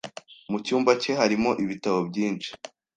Mu 0.49 0.57
cyumba 0.65 0.91
cye 1.01 1.11
harimo 1.19 1.49
ibitabo 1.63 1.99
byinshi. 2.09 2.49